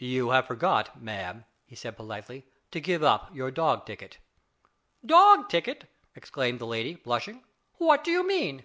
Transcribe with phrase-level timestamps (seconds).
[0.00, 4.18] "You have forgot, ma'am," he said politely, "to give up your dog ticket."
[5.06, 7.44] "Dog ticket!" exclaimed the lady, blushing;
[7.78, 8.58] "what do you mean?